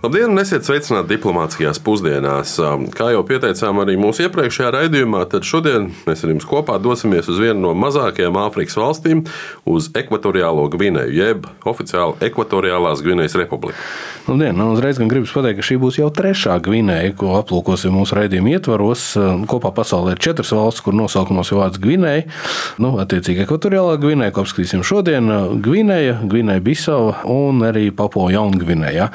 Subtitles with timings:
[0.00, 2.54] Labdien, un esiet sveicināti diplomātiskajās pusdienās.
[2.96, 7.36] Kā jau pieteicām arī mūsu iepriekšējā raidījumā, tad šodien mēs ar jums kopā dosimies uz
[7.36, 9.26] vienu no mazākajām Āfrikas valstīm,
[9.68, 13.76] uz Ekvatoriālo Gvineju, jeb oficiāli Ekvatoriālās Gvinejas Republiku.
[14.24, 18.16] Labdien, nu, uzreiz gan gribas pateikt, ka šī būs jau trešā Gvineja, ko aplūkosim mūsu
[18.16, 19.04] raidījuma ietvaros.
[19.52, 22.24] Kopā pasaulē ir četras valstis, kur nosaukumos ir vārds Gvineja.
[22.80, 25.28] Nu, attiecīgi, Ekvatoriālā Gvineja, ko apskatīsim šodien,
[25.60, 29.10] Gvineja, Gvineja Bisau un arī Papo Jaungvineja.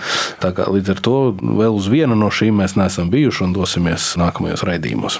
[0.75, 5.19] Līdz ar to vēl uz vienu no šīm mēs neesam bijuši un dosimies nākamajos raidījumos.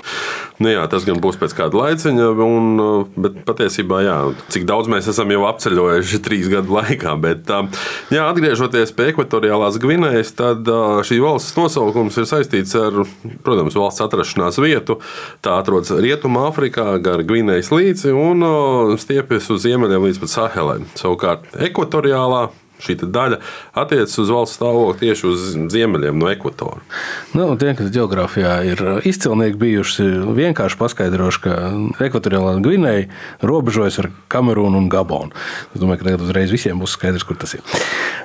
[0.60, 2.82] Nu jā, tas gan būs pēc kāda laiciņa, un,
[3.20, 4.16] bet patiesībā, jā,
[4.52, 7.16] cik daudz mēs esam jau apceļojuši trīs gadu laikā.
[7.24, 7.52] Bet,
[8.14, 10.68] jā, atgriežoties pie ekvatoriālās Gvinējas, tad
[11.08, 13.04] šī valsts nosaukums ir saistīts ar,
[13.46, 15.00] protams, valsts atrašanās vietu.
[15.46, 18.44] Tā atrodas Rietumā, Afrikā, gar Gvinējas līci un
[19.02, 20.78] stiepjas uz ziemeļiem līdz pat Sahelē.
[21.00, 22.48] Savukārt, ekvatoriālā
[22.84, 23.40] šī daļa
[23.78, 26.82] attiecas uz valsts stāvokli tieši uz ziemeļiem no ekvatora.
[27.36, 31.56] Nu, tie, kas geogrāfijā ir izcilnieki bijuši, vienkārši paskaidrojuši, ka
[32.08, 33.08] ekvatoriālā Gvinēja
[33.46, 35.36] robežojas ar Kamerūnu un Gabonu.
[35.74, 37.64] Es domāju, ka tagad uzreiz visiem būs skaidrs, kur tas ir.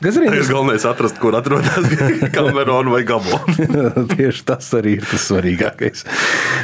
[0.00, 1.90] Kas arī ir galvenais atrast, kur atrodas
[2.36, 4.06] Kamerūna vai Gabona.
[4.14, 6.06] Tieši tas arī ir tas svarīgākais.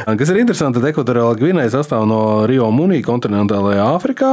[0.06, 4.32] Kas ir interesanti, tad ekvatoriālā Gvinēja sastāv no Rio Munī kontinentālajā Āfrikā,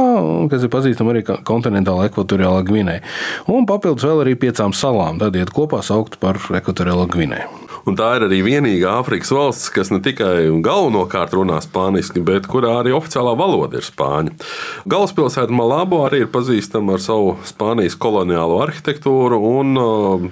[0.52, 3.04] kas ir pazīstama arī kā kontinentāla ekvatoriālā Gvinēja
[3.50, 5.20] un papildus vēl arī piecām salām.
[5.22, 7.60] Tad iet kopā saukt par Ekvatoriālo Gvinēju.
[7.84, 12.78] Un tā ir arī vienīgā Āfrikas valsts, kas ne tikai galvenokārt runā spāniski, bet kurā
[12.80, 14.32] arī oficiālā valoda ir spāņu.
[14.88, 19.76] Galvaspilsēta Malabo arī ir pazīstama ar savu Spānijas koloniālo arhitektūru un,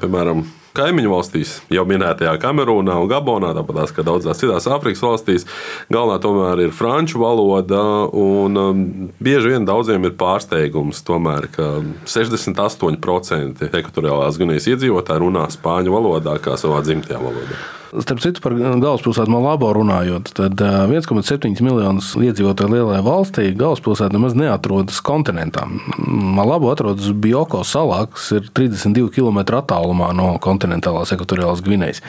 [0.01, 5.47] piemēram, kaimiņu valstīs, jau minētajā Kamerūnā un Gabonā, tāpat kā daudzās citās Āfrikas valstīs,
[5.93, 7.83] galvenā tomēr ir franču valoda.
[8.13, 8.87] Un, um,
[9.23, 11.69] bieži vien daudziem ir pārsteigums, tomēr, ka
[12.09, 17.63] 68% ekvatoriālās Gvinējas iedzīvotāji runā spāņu valodā kā savā dzimtajā valodā.
[17.93, 25.03] Starp citu, par galvaspilsētu Malabo runājot, tad 1,7 miljonus iedzīvotāju lielajā valstī galvaspilsēta nemaz neatrodas
[25.05, 25.67] kontinentā.
[26.01, 32.01] Malabo atrodas Bioko salā, kas ir 32 km attālumā no kontinentālās ekvatoriālās Gvinējas.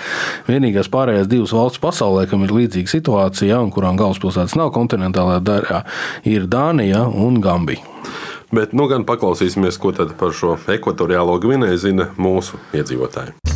[0.47, 5.81] Vienīgās pārējās divas valsts pasaulē, kam ir līdzīga situācija un kurām galvaspilsētas nav kontinentālajā daļā,
[6.31, 7.83] ir Dānija un Gambija.
[8.55, 13.52] Bet nu gan paklausīsimies, ko par šo ekvatoriālo Gvinēju zina mūsu iedzīvotāji.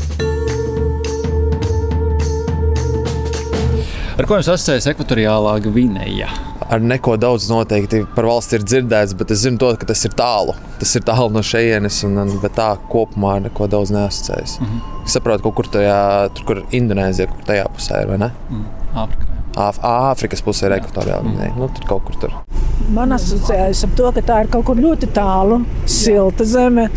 [4.17, 6.31] Ar ko jums asociējas ekvatoriālā Gvineja?
[6.73, 10.15] Ar neko daudz noteikti par valsti ir dzirdēts, bet es zinu, to, ka tas ir
[10.17, 10.55] tālu.
[10.81, 14.55] Tas ir tālu no šejienes, un, bet tā kopumā ar neko daudz neasociējas.
[14.57, 15.03] Mm -hmm.
[15.05, 15.99] Es saprotu, ka kur tajā,
[16.33, 18.31] tur, kur Indonēzija, kur tajā pusē ir, vai ne?
[18.49, 18.65] Mm,
[19.03, 19.37] Āfrikā.
[19.67, 21.53] Āf Āfrikas pusē ir ekvatoriāla Gvineja.
[21.53, 21.59] Mm.
[21.59, 22.33] Nu, tur kaut kur tur.
[22.89, 26.89] Man asociējas ar to, ka tā ir kaut kur ļoti tālu, silta zeme.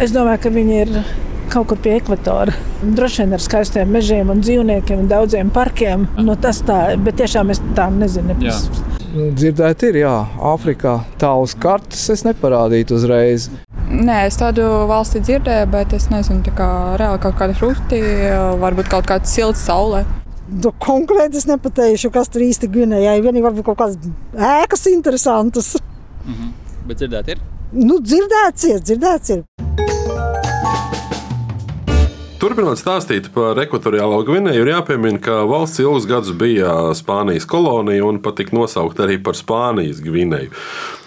[0.00, 1.04] Es domāju, ka viņi ir
[1.52, 2.52] kaut kur pie ekvatora.
[2.82, 6.08] Droši vien ar skaistiem mežiem un dzīvniekiem un daudziem parkiem.
[6.18, 8.36] Nu, tas tā, bet tiešām es tā nezinu.
[9.16, 10.16] Nu, dzirdēt, ir, jā,
[10.52, 13.48] Āfrikā tālas kartes es neparādītu uzreiz.
[13.86, 16.68] Nē, es tādu valsti dzirdēju, bet es nezinu, kā
[17.00, 18.02] reāli kaut kāda frukti,
[18.60, 20.04] varbūt kaut kāds silts saulē.
[20.46, 23.18] Nu, konkrēti es nepateikšu, kas tur īsti Gvinējai.
[23.24, 23.96] Vienīgi varbūt kaut kādas
[24.62, 25.74] ēkas interesantas.
[26.26, 26.52] Mm -hmm.
[26.86, 27.38] Bet dzirdēt ir?
[27.72, 29.42] Nu, dzirdēts ir, dzirdēts ir.
[32.36, 38.18] Turpinot stāstīt par ekvatoriālo Gvinēju, ir jāpiemina, ka valsts ilgus gadus bija Spānijas kolonija un
[38.20, 40.52] pat tika nosaukta arī par Spānijas Gvinēju.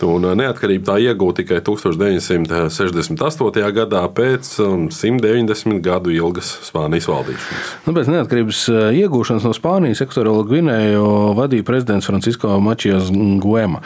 [0.09, 3.61] Un neatkarību tā iegūta tikai 1968.
[3.75, 7.75] gadā pēc 190 um, gadu ilgas Spānijas valdīšanas.
[7.85, 11.05] Nu, pēc neatkarības uh, iegūšanas no Spānijas ekvatoriālo Gvinēju
[11.37, 13.13] vadīja prezidents Francisko Mačijas
[13.43, 13.83] Guema,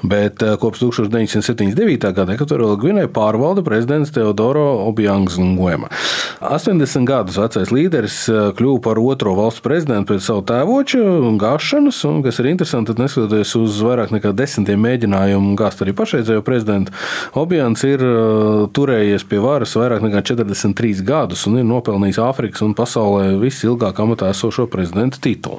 [0.00, 2.08] bet uh, kopš 1979.
[2.16, 5.92] gada ekvatoriālo Gvinēju pārvalda prezidents Teodoro Objangs Guema.
[6.40, 11.02] 80 40 gadus vecais līderis eh, kļuva par otro valsts prezidentu pēc savu tēvoču
[11.40, 16.44] gāšanas, un, kas ir interesanti, tad neskatoties uz vairāk nekā desmitiem mēģinājumu gāzt arī pašreizējo
[16.46, 16.94] prezidentu,
[17.36, 22.76] Objāns ir eh, turējies pie varas vairāk nekā 43 gadus un ir nopelnījis Āfrikas un
[22.78, 25.58] pasaulē visilgāk amatā esošo prezidenta titulu.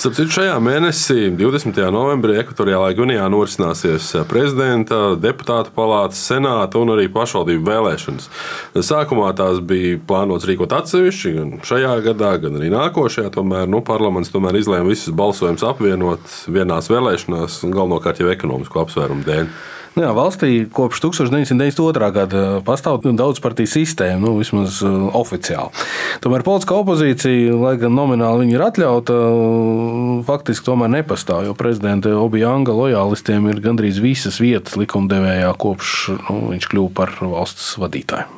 [0.00, 1.76] Starp citu, šajā mēnesī, 20.
[1.92, 8.30] novembrī, Ekvatoriālajā Gunijā norisināsies prezidenta, deputāta palātas, senāta un arī pašvaldību vēlēšanas.
[8.80, 13.28] Sākumā tās bija plānotas rīkot atsevišķi, gan šajā gadā, gan arī nākošajā.
[13.34, 19.52] Tomēr nu, parlaments tomēr izlēma visus balsojumus apvienot vienās vēlēšanās, galvenokārt jau ekonomisku apsvērumu dēļ.
[19.96, 22.10] Nu jā, valstī kopš 1992.
[22.14, 25.74] gada pastāv daudz partiju sistēma, nu, vismaz uh, oficiāli.
[26.22, 31.48] Tomēr politiskā opozīcija, lai gan nomināli viņa ir atļauta, uh, faktiski tomēr nepastāv.
[31.48, 35.96] Jo prezidenta Objanga lojālistiem ir gandrīz visas vietas likumdevējā, kopš
[36.28, 38.30] nu, viņš kļuva par valsts vadītāju.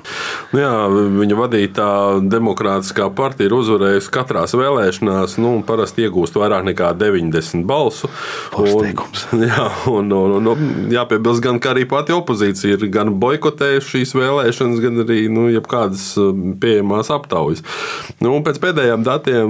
[0.54, 0.72] Nu jā,
[1.20, 1.90] viņa vadītā
[2.32, 8.08] demokrātiskā partija ir uzvarējusi katrā vēlēšanās, nu, parasti iegūst vairāk nekā 90 balsu.
[8.56, 9.28] Pārsteigums.
[9.32, 14.78] Un, jā, un, un, un, jāpiebilst, gan arī pati opozīcija ir gan boikotējuši šīs vēlēšanas,
[14.82, 16.04] gan arī nu, jebkādas
[16.62, 17.60] pieejamās aptaujas.
[18.22, 19.48] Nu, pēc pēdējiem datiem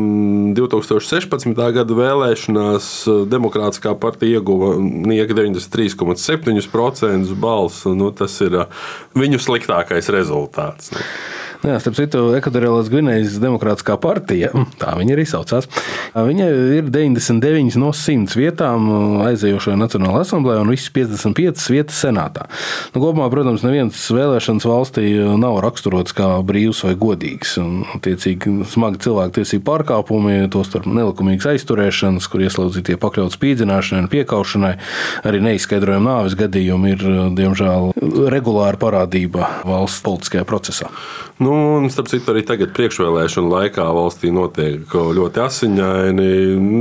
[0.59, 1.63] 2016.
[1.77, 2.87] gada vēlēšanās
[3.33, 7.89] Demokrātiskā partija ieguva 93,7% balsu.
[7.99, 8.53] Nu, tas ir
[9.19, 10.85] viņu sliktākais rezultāts.
[10.97, 11.03] Nu.
[11.63, 14.49] Jā, starp citu, Ekvatoriālās Gvinējas Demokrātiskā partija,
[14.83, 15.69] tā viņa arī saucās.
[16.11, 18.89] Viņa ir 99 no 100 vietām
[19.29, 22.49] aizējošajā Nacionālajā asamblējā un visas 55 vietas senātā.
[22.97, 25.07] Nu, kopumā, protams, nevienas vēlēšanas valstī
[25.39, 27.55] nav raksturots kā brīvs vai godīgs.
[27.63, 34.73] Un, attiecīgi, smagi cilvēktiesību pārkāpumi, tostarp nelikumīgas aizturēšanas, kur ieslodzītie pakļauts spīdzināšanai un piekaušanai,
[35.31, 37.07] arī neizskaidrojama nāves gadījumi ir,
[37.39, 37.93] diemžēl,
[38.35, 40.91] regulāra parādība valsts politiskajā procesā.
[41.43, 46.29] Nu, un, starp citu, arī tagad priekšvēlēšana laikā valstī notiek ļoti asiņaini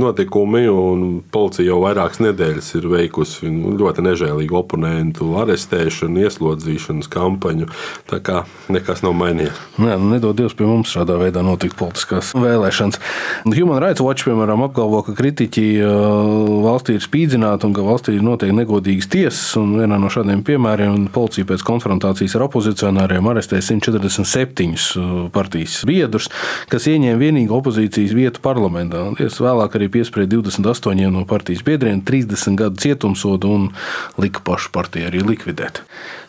[0.00, 7.68] notikumi, un policija jau vairākas nedēļas ir veikusi ļoti nežēlīgu oponentu arestēšanu, ieslodzīšanas kampaņu.
[8.10, 8.42] Tā kā
[8.72, 9.60] nekas nav mainījies.
[9.78, 13.00] Jā, nu, nedod Dievs pie mums šādā veidā notikt politiskās vēlēšanas.
[13.52, 15.66] Human Rights Watch, piemēram, apgalvo, ka kritiķi
[16.64, 19.44] valstī ir spīdzināti un ka valstī ir noteikti negodīgas tiesas.
[19.56, 26.28] Vienā no šādiem piemēriem policija pēc konfrontācijas ar opozicionāriem arestēja 147 septiņus uh, partijas biedrus,
[26.70, 29.10] kas ieņēma vienīgu opozīcijas vietu parlamentā.
[29.18, 33.68] Tiesa vēlāk arī piesprieda 28 no partijas biedriem 30 gadu cietumsodu un
[34.18, 35.82] lika pašu partiju arī likvidēt.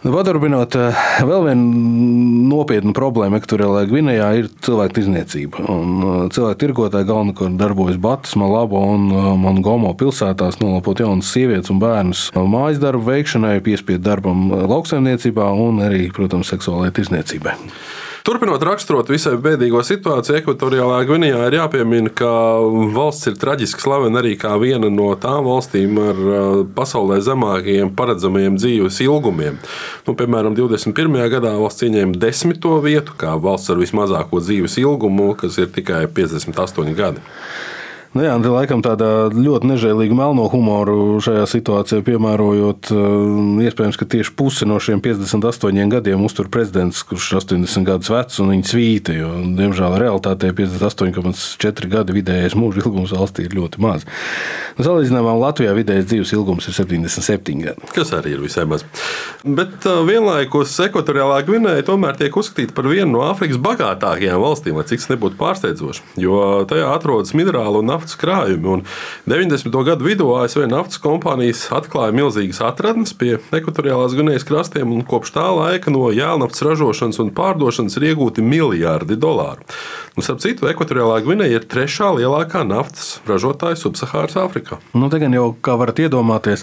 [0.03, 1.63] Nu, Paturpinot, uh, vēl viena
[2.49, 5.63] nopietna problēma Ekvatoriālajā Gvinējā ir cilvēku tirzniecība.
[5.63, 9.09] Uh, cilvēku tirgotāji galvenokārt darbojas Batas, Malabo un
[9.43, 16.07] Mongomo pilsētās, nolapot jaunas sievietes un bērnus mājas darbu veikšanai, piespiedu darbam lauksaimniecībā un arī,
[16.13, 17.57] protams, seksuālajai tirzniecībai.
[18.23, 22.29] Turpinot raksturot visai bēdīgo situāciju, Ekvatoriālā Gvinijā ir jāpiemina, ka
[22.95, 26.21] valsts ir traģiski slavena arī kā viena no tām valstīm ar
[26.77, 29.59] pasaulē zemākajiem paredzamajiem dzīves ilgumiem.
[30.07, 31.19] Nu, piemēram, 21.
[31.35, 36.95] gadā valsts ieņēma desmito vietu kā valsts ar vismazāko dzīves ilgumu, kas ir tikai 58
[36.95, 37.27] gadi.
[38.13, 42.91] Nu jā, tā laikam tāda ļoti nežēlīga melno humoru šajā situācijā piemērojot.
[42.93, 48.11] Eh, iespējams, ka tieši pusi no šiem 58 gadiem uztur prezidents, kurš ir 80 gadus
[48.13, 49.15] vecs un viņa svīta.
[49.17, 54.05] Jo, diemžēl realitātē 58,4 gadi vidējais mūža ilgums valstī ir ļoti maz.
[54.77, 57.91] Salīdzinājumā Latvijā vidējais dzīves ilgums ir 77 gadi.
[57.97, 58.85] Kas arī ir visai maz.
[59.43, 64.85] Bet uh, vienlaikus Ekvatoriālā Gvinēja tomēr tiek uzskatīta par vienu no Āfrikas bagātākajām valstīm, lai
[64.89, 66.05] cik tas nebūtu pārsteidzoši.
[66.21, 68.67] Jo tajā atrodas minerālu un naftas naftas krājumi.
[68.67, 68.83] Un
[69.29, 69.71] 90.
[69.87, 75.47] gadu vidū ASV naftas kompānijas atklāja milzīgas atradnes pie ekvatoriālās Gunējas krastiem, un kopš tā
[75.55, 79.63] laika no jēlnaftas ražošanas un pārdošanas ir iegūti miljardi dolāru.
[80.13, 84.77] Nu, starp citu, Ekvatoriālā Gvinēja ir trešā lielākā naftas ražotāja Subsahāras Āfrikā.
[84.93, 86.61] Nu, te gan jau, kā varat iedomāties,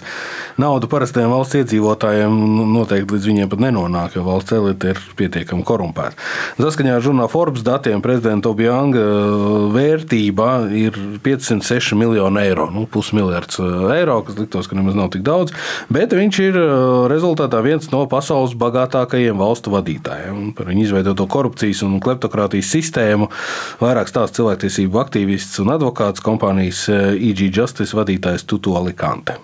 [0.61, 2.37] nauda parastajiem valsts iedzīvotājiem
[2.71, 6.15] noteikti līdz viņiem pat nenonāk, jo valsts elite ir pietiekami korumpēta.
[6.63, 9.03] Saskaņā ar žurnālu Forbes datiem prezidenta Objanga
[9.75, 13.61] vērtība ir 506 miljoni eiro, nu, pusmiljards
[13.95, 15.55] eiro, kas liktos, ka nemaz nav tik daudz,
[15.91, 16.59] bet viņš ir
[17.11, 20.51] rezultātā viens no pasaules bagātākajiem valstu vadītājiem.
[20.57, 23.31] Par viņu izveidoto korupcijas un kleptokrātijas sistēmu
[23.81, 29.39] Vairāk stāsta cilvēktiesību aktīvists un advokāts kompānijas EG Justice vadītājs Tutu Alikante.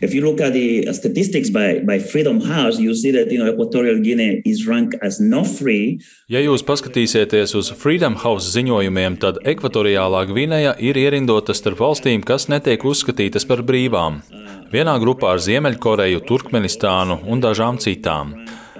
[0.00, 3.50] If you look at the statistics by, by Freedom House, you see that you know,
[3.50, 6.00] Equatorial Guinea is ranked as not free.
[6.28, 12.50] Ja jūs paskatīsieties uz Freedom House ziņojumiem, tad Ekvatoriālā Gvineja ir ierindota starp valstīm, kas
[12.52, 14.20] netiek uzskatītas par brīvām.
[14.72, 18.34] Vienā grupā ar Ziemeļkoreju, Turkmenistānu un dažām citām.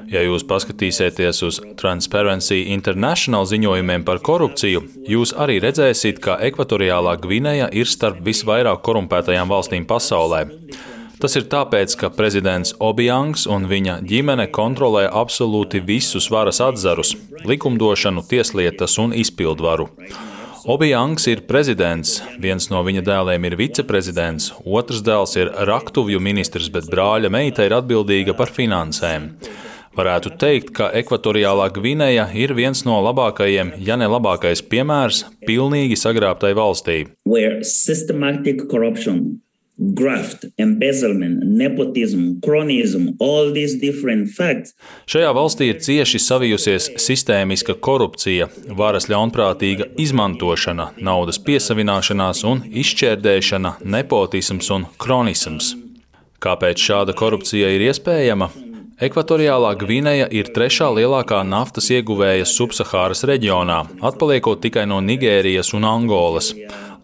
[0.07, 7.67] Ja jūs paskatīsieties uz Transparency International ziņojumiem par korupciju, jūs arī redzēsiet, ka Ekvatoriālā Gvineja
[7.75, 10.45] ir starp visvairāk korumpētajām valstīm pasaulē.
[11.17, 17.15] Tas ir tāpēc, ka prezidents Obijangs un viņa ģimene kontrolē absolūti visus varas atzarus-
[17.51, 19.89] likumdošanu, tieslietas un izpildvaru.
[20.67, 26.91] Obijangs ir prezidents, viens no viņa dēliem ir viceprezidents, otrs dēls ir raktuvju ministrs, bet
[26.91, 29.31] brāļa meita ir atbildīga par finansēm.
[29.97, 36.53] Varētu teikt, ka ekvatoriālā Gvineja ir viens no labākajiem, ja ne labākais piemērs pilnīgi sagrābtai
[36.53, 37.07] valstī.
[39.79, 44.73] Graft, embezzlement, nepotism, chronism, all these different facts.
[45.05, 54.73] Šajā valstī ir cieši savijusies sistēmiska korupcija, varas ļaunprātīga izmantošana, naudas piesavināšanās un izšķērdēšana, nepotisms
[54.73, 55.75] un kronisms.
[56.41, 58.49] Kāpēc šāda korupcija ir iespējama?
[58.97, 66.55] Ekvatoriālā Gvineja ir trešā lielākā naftas ieguvēja subsahāras reģionā, atpaliekot tikai no Nigērijas un Angolas.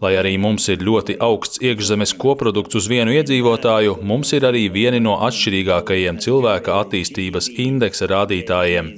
[0.03, 4.99] Lai arī mums ir ļoti augsts iekšzemes koprodukts uz vienu iedzīvotāju, mums ir arī vieni
[4.99, 8.89] no atšķirīgākajiem cilvēka attīstības indeksa rādītājiem.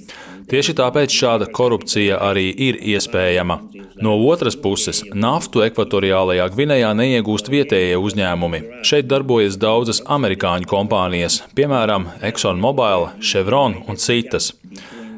[0.50, 3.60] Tieši tāpēc šāda korupcija arī ir iespējama.
[4.02, 8.62] No otras puses, naftu ekvatoriālajā Gvinējā neiegūst vietējie uzņēmumi.
[8.86, 14.52] Šeit darbojas daudzas amerikāņu kompānijas, piemēram, ExxonMobil, Chevron un citas.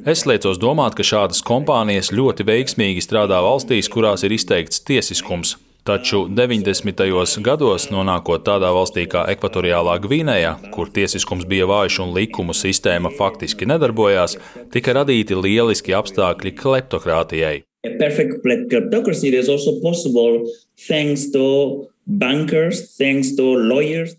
[0.07, 5.57] Es liecos domāt, ka šādas kompānijas ļoti veiksmīgi strādā valstīs, kurās ir izteikts tiesiskums.
[5.87, 7.39] Taču 90.
[7.39, 13.63] gados, nonākot tādā valstī kā Ekvatoriālā Gvinējā, kur tiesiskums bija vājš un likumu sistēma faktiski
[13.71, 14.35] nedarbojās,
[14.73, 17.61] tika radīti lieliski apstākļi kleptokrātijai.
[17.87, 20.43] A perfect kleptocracy is also possible
[20.89, 21.87] thanks to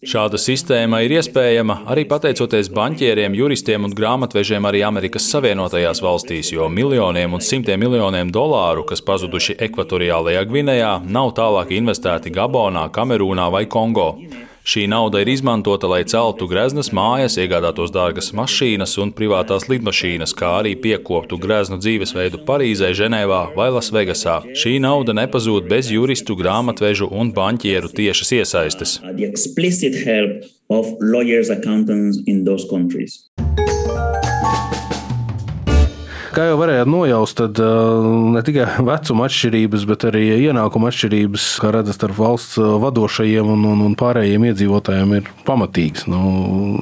[0.05, 6.69] Šāda sistēma ir iespējama arī pateicoties banķieriem, juristiem un grāmatvežiem arī Amerikas Savienotajās valstīs, jo
[6.69, 13.65] miljoniem un simtiem miljoniem dolāru, kas pazuduši ekvatoriālajā Gvinējā, nav tālāk investēti Gabonā, Kamerūnā vai
[13.65, 14.11] Kongo.
[14.69, 20.51] Šī nauda ir izmantota, lai celtu greznas mājas, iegādātos dārgas mašīnas un privātās lidmašīnas, kā
[20.59, 24.43] arī piekoptu greznu dzīvesveidu Parīzē, Ženēvā vai Lasvegasā.
[24.53, 28.99] Šī nauda nepazūd bez juristu, grāmatvežu un banķieru tiešas iesaistes.
[36.39, 37.59] Kā jau varējāt nojaust, tad
[38.31, 43.81] ne tikai vecuma atšķirības, bet arī ienākuma atšķirības, kā redzat, starp valsts vadošajiem un, un,
[43.89, 46.05] un pārējiem iedzīvotājiem ir pamatīgas.
[46.07, 46.21] Nu,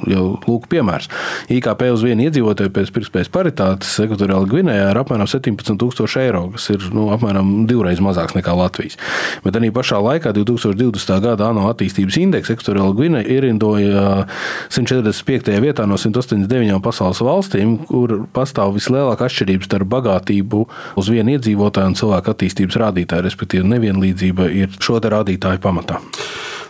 [0.05, 1.09] jau lūk, piemērs.
[1.55, 6.85] IKP uz vienu iedzīvotāju pēc pirktspējas paritātes ekvatoriāla Gvinējā ir apmēram 17,000 eiro, kas ir
[6.93, 8.99] nu, apmēram divreiz mazāks nekā Latvijas.
[9.41, 11.17] Bet arī pašā laikā 2020.
[11.25, 14.05] gada ANO attīstības indeks ekvatoriāla Gvinēja ierindoja
[14.69, 15.57] 145.
[15.65, 20.65] vietā no 189 pasaules valstīm, kur pastāv vislielākā atšķirība atšķirības starp bagātību
[20.99, 26.01] uz vienu iedzīvotāju un cilvēku attīstības rādītāju, respektīvi nevienlīdzība ir šo rādītāju pamatā.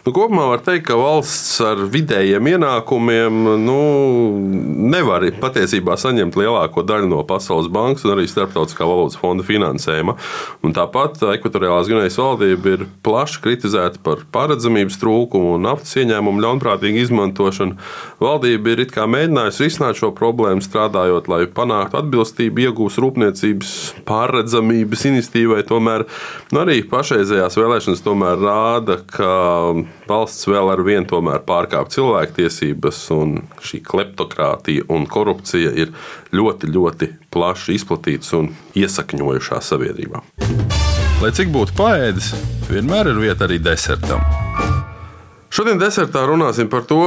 [0.08, 3.80] Nu, kopumā var teikt, ka valsts ar vidējiem ienākumiem nu,
[4.88, 10.16] nevar patiesībā saņemt lielāko daļu no Pasaules bankas un arī Starptautiskā valūtas fonda finansējuma.
[10.64, 17.04] Un tāpat Ekvatoriālās Gvinējas valdība ir plaši kritizēta par paredzamības trūkumu un naftas ieņēmumu ļaunprātīgu
[17.04, 17.76] izmantošanu.
[18.24, 23.76] Valdība ir mēģinājusi risināt šo problēmu, strādājot, lai panāktu atbilstību iegūst rūpniecības
[24.08, 25.68] pārredzamības iniciatīvai.
[25.68, 28.08] Tomēr nu, arī pašreizējās vēlēšanas
[28.48, 29.36] rāda, ka
[30.08, 35.94] valsts vēl ar vienu tomēr pārkāpj cilvēktiesības, un šī kleptokrātija un korupcija ir
[36.36, 40.24] ļoti, ļoti plaši izplatītas un iesakņojušās sabiedrībā.
[41.18, 42.34] Lai cik būtu paēdis,
[42.70, 44.22] vienmēr ir vieta arī desertam.
[45.48, 47.00] Šodien desertā runāsim par to,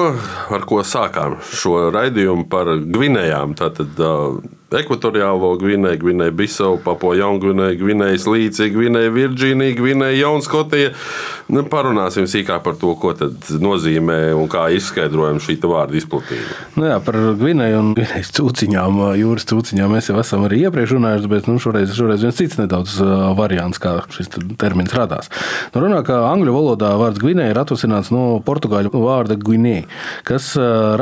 [0.50, 3.52] ar ko sākām šo raidījumu par Gvinējām.
[3.58, 4.40] Tātad, uh,
[4.70, 10.92] Ekvatoriālo Gvinēju, Gvinēju Bisau, Papo Jaungvinēju, Gvinējas līci, Gvinēja Virģīnija, Gvinēja Jaunskotija.
[11.50, 16.58] Nu, parunāsim sīkāk par to, ko tad nozīmē un kā izskaidrojam šī vārda izplatība.
[16.78, 21.32] Nu jā, par Gvinēju un Gvinējas cūciņām, jūras cūciņām mēs jau esam arī iepriekš runājuši,
[21.34, 22.94] bet nu, šoreiz, šoreiz viens cits nedaudz
[23.34, 25.32] variants, kā šis termins radās.
[25.74, 29.90] Nu, runā, ka angļu valodā vārds Gvinēja ir atvasināts no portugāļu vārda Gvinēja,
[30.30, 30.52] kas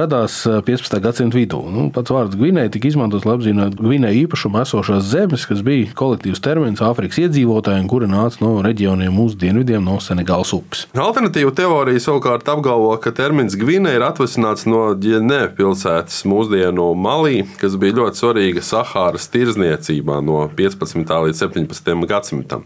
[0.01, 1.05] radās 15.
[1.05, 1.61] gadsimta vidū.
[1.69, 6.41] Nu, pats vārds Gvinēja tika izmantots, lai apzinātu Gvinēja īpašumā esošās zemes, kas bija kolektīvs
[6.45, 10.85] termins Āfrikas iedzīvotājiem, kuri nāca no reģioniem uz dienvidiem no Senegālas upes.
[10.99, 17.77] Alternatīva teorija savukārt apgalvo, ka termins Gvinēja ir atvesināts no Dženē pilsētas mūsdienu Malī, kas
[17.81, 21.03] bija ļoti svarīga Sahāras tirzniecībā no 15.
[21.27, 21.93] līdz 17.
[22.09, 22.65] gadsimtam.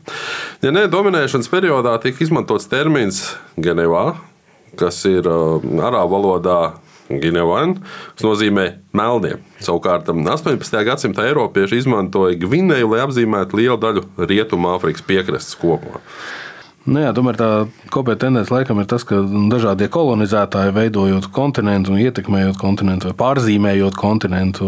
[0.62, 3.24] Dženē dominēšanas periodā tika izmantots termins
[3.56, 4.12] Genevā,
[4.78, 6.60] kas ir uh, arābu valodā
[7.20, 7.76] Ginevan,
[8.14, 8.66] kas nozīmē
[8.96, 9.36] melnie.
[9.62, 10.78] Savukārt 18.
[10.86, 16.00] gadsimta Eiropieši izmantoja Gvinēju, lai apzīmētu lielu daļu Rietumāfrikas piekrastes kopumā.
[16.82, 17.48] Nu, jā, tomēr tā
[17.94, 19.20] kopējā tendence laikam ir tas, ka
[19.52, 24.66] dažādie kolonizētāji veidojot kontinentu ietekmējot kontinentu vai pārzīmējot kontinentu,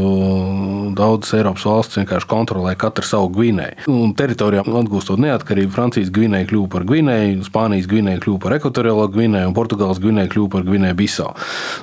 [0.94, 3.88] daudzas Eiropas valsts vienkārši kontrolē katru savu Gvinēju.
[3.90, 9.50] Un teritorijā atgūstot neatkarību, Francijas Gvinēja kļuva par Gvinēju, Spānijas Gvinēja kļuva par ekvatoriālo Gvinēju
[9.50, 11.32] un Portugāles Gvinēja kļuva par Gvinēju Bisau.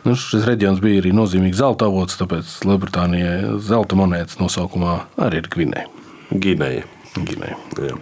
[0.07, 5.51] Nu, šis reģions bija arī nozīmīgs zelta avots, tāpēc Lielbritānijai zelta monētas nosaukumā arī ir
[5.51, 5.91] Gvinēja.
[6.31, 6.87] Gineja.
[7.17, 7.57] Ginēja.
[7.81, 7.97] Jā.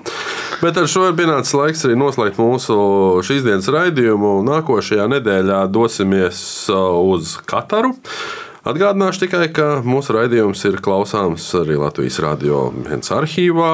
[0.60, 2.75] Bet ar šo ir pienācis laiks arī noslēgt mūsu
[3.25, 4.39] šīs dienas raidījumu.
[4.46, 6.42] Nākošajā nedēļā dosimies
[6.74, 7.96] uz Kataru.
[8.68, 13.70] Atgādināšu tikai, ka mūsu raidījums ir klausāms arī Latvijas radio viens arhīvā,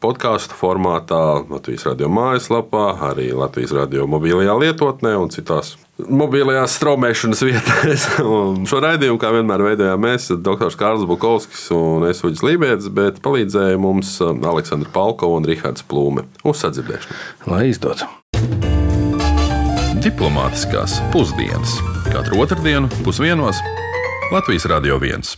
[0.00, 8.06] podkāstu formātā, Latvijas radio mājaslapā, arī Latvijas radio mobilajā lietotnē un citās mobilajās straumēšanas vietās.
[8.70, 10.72] Šo raidījumu, kā vienmēr, veidojām mēs, Dr.
[10.80, 16.24] Kārls Bukovskis un es Uģis Lībijams, bet palīdzēja mums Aleksandra Palko un Rihards Plūme.
[16.48, 17.18] Uz sadzirdēšanu!
[17.52, 18.08] Lai izdodas!
[19.98, 21.74] Diplomātiskās pusdienas
[22.08, 23.58] katru otrdienu pusdienos
[24.30, 25.36] Latvijas Radio 1.